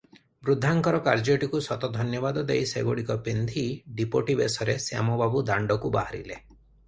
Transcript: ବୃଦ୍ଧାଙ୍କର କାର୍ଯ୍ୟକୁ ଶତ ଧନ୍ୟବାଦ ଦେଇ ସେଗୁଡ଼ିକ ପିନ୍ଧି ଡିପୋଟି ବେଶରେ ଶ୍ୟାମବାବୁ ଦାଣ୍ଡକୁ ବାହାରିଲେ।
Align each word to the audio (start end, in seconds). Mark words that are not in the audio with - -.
ବୃଦ୍ଧାଙ୍କର 0.47 1.01
କାର୍ଯ୍ୟକୁ 1.07 1.59
ଶତ 1.65 1.89
ଧନ୍ୟବାଦ 1.97 2.45
ଦେଇ 2.51 2.63
ସେଗୁଡ଼ିକ 2.71 3.17
ପିନ୍ଧି 3.29 3.65
ଡିପୋଟି 3.99 4.37
ବେଶରେ 4.41 4.77
ଶ୍ୟାମବାବୁ 4.87 5.45
ଦାଣ୍ଡକୁ 5.51 5.93
ବାହାରିଲେ। 5.99 6.41